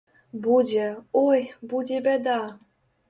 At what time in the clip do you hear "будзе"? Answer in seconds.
0.45-0.87, 1.75-2.03